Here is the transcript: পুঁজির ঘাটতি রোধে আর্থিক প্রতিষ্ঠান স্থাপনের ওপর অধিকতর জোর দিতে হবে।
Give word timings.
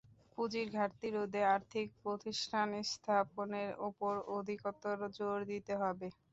পুঁজির 0.37 0.67
ঘাটতি 0.75 1.07
রোধে 1.11 1.41
আর্থিক 1.49 1.87
প্রতিষ্ঠান 2.03 2.67
স্থাপনের 2.91 3.69
ওপর 3.87 4.13
অধিকতর 4.35 4.97
জোর 5.17 5.39
দিতে 5.51 5.73
হবে। 5.81 6.07